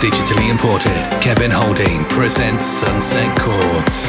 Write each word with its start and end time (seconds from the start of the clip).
Digitally 0.00 0.48
imported, 0.48 0.92
Kevin 1.20 1.50
Holdeen 1.50 2.08
presents 2.08 2.64
Sunset 2.64 3.36
Chords. 3.36 4.06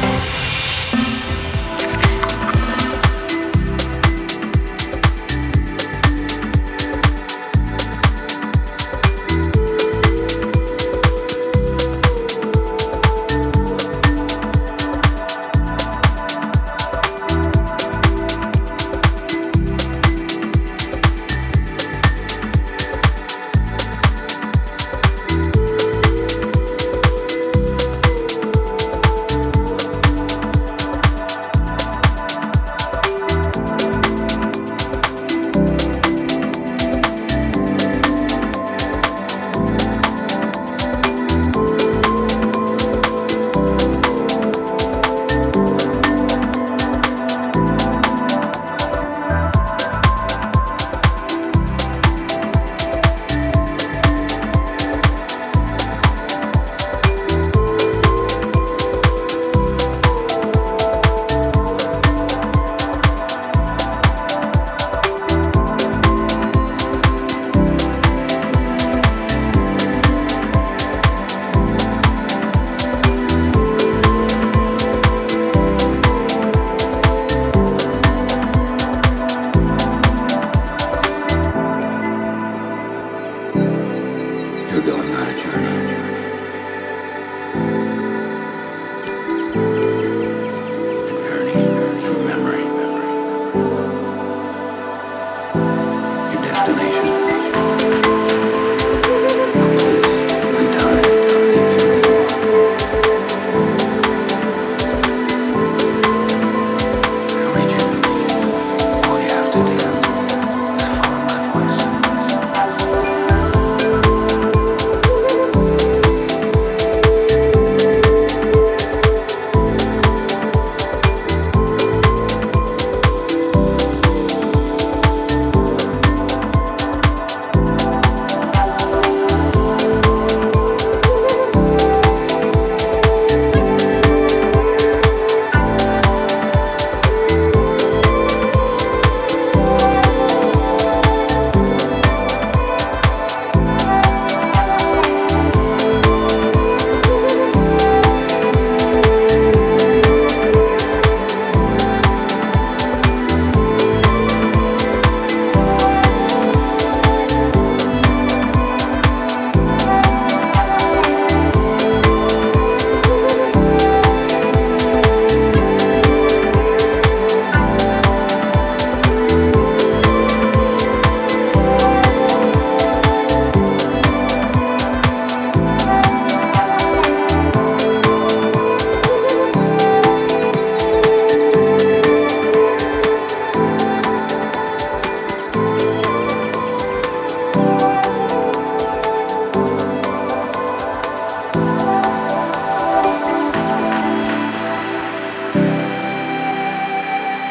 rádio, 85.19 85.51
rádio, 85.51 85.99
rádio. 85.99 86.18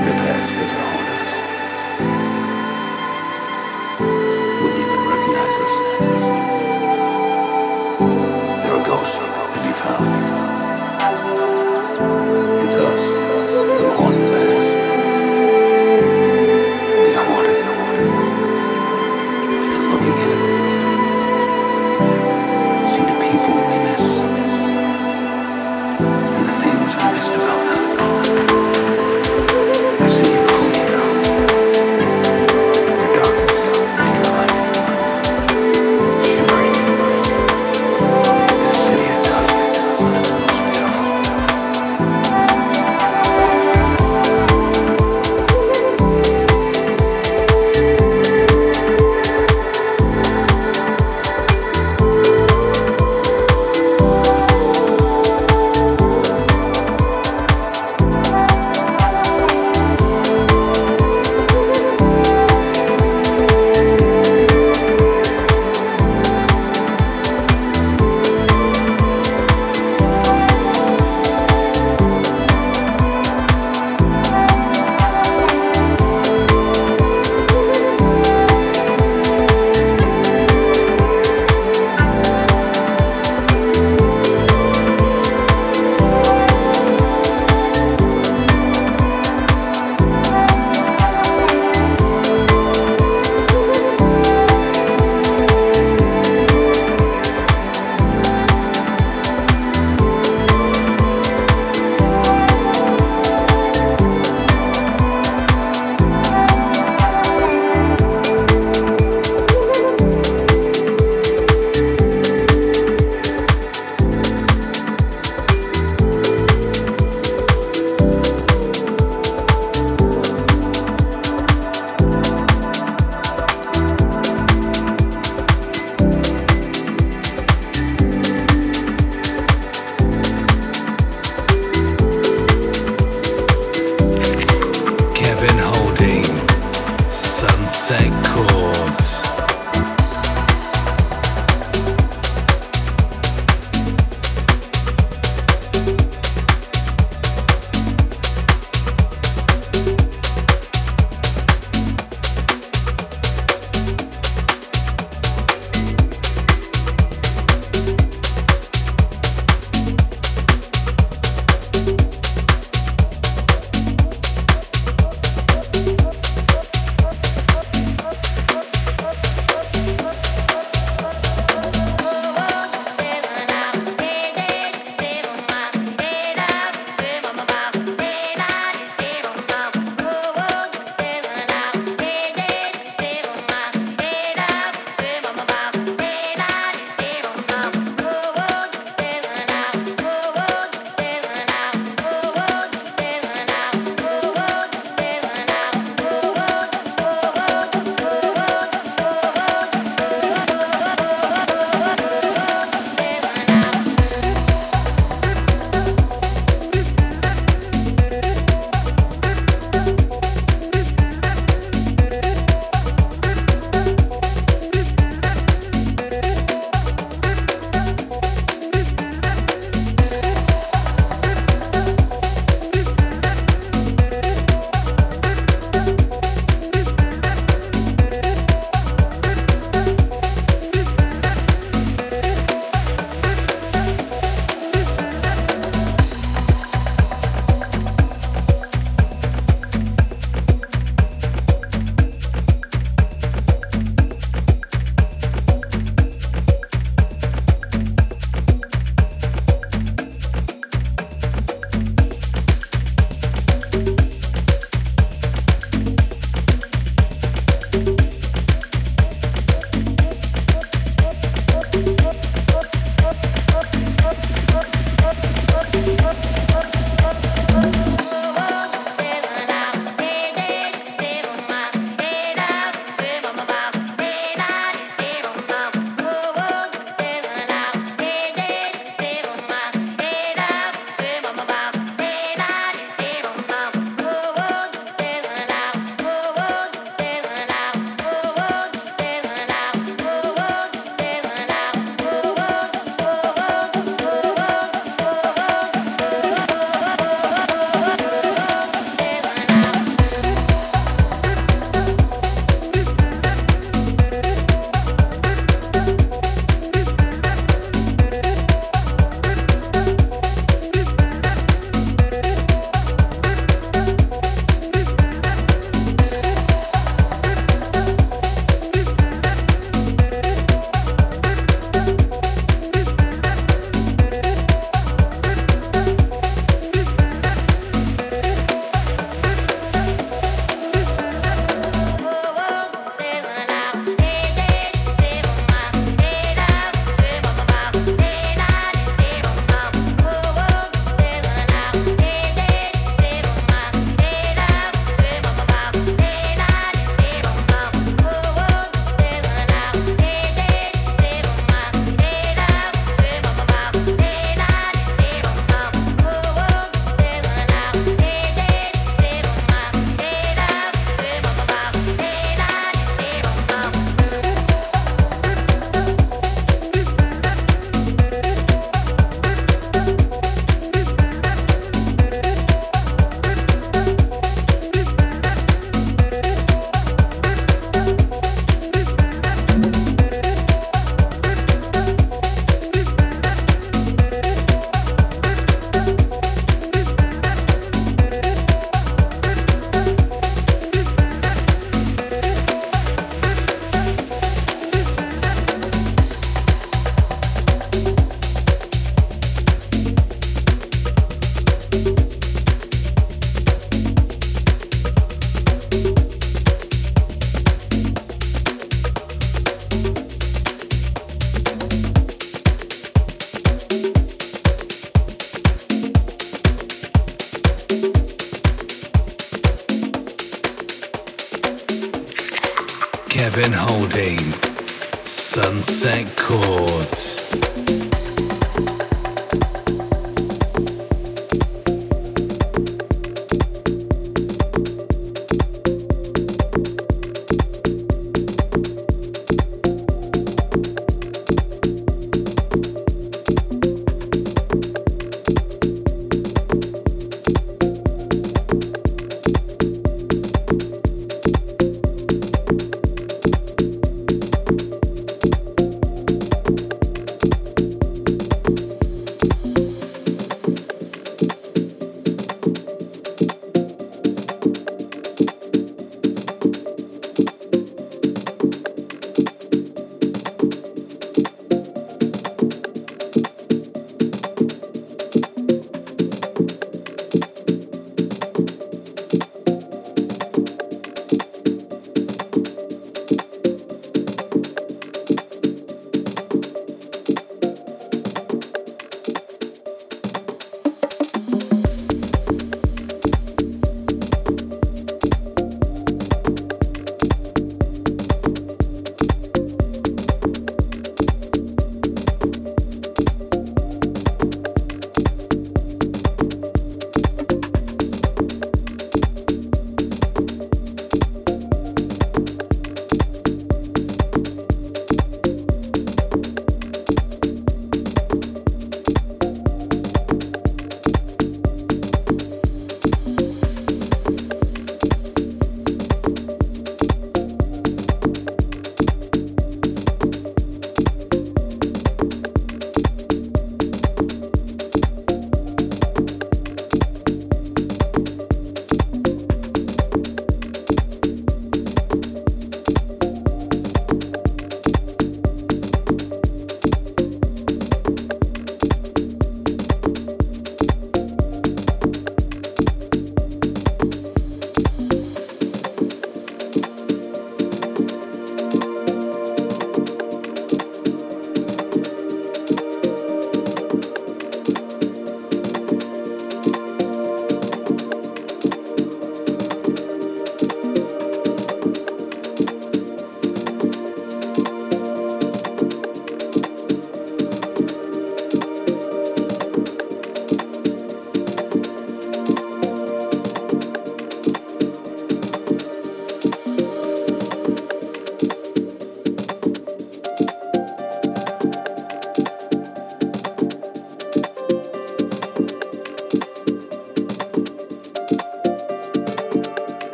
The 0.00 0.10
past 0.10 0.52
is 0.54 0.72
over. 0.72 0.93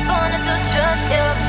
just 0.00 0.08
wanted 0.10 0.42
to 0.42 0.56
trust 0.72 1.10
you. 1.10 1.39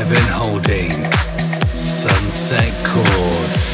Kevin 0.00 0.32
Holdeen, 0.32 1.06
Sunset 1.74 2.72
Chords. 2.82 3.69